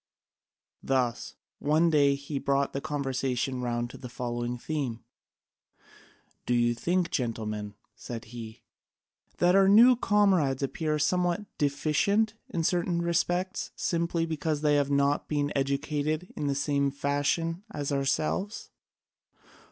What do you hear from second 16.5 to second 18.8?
same fashion as ourselves?